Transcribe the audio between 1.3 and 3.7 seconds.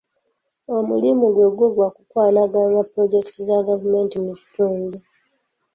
gwe gwa kukwanaganya pulojekiti za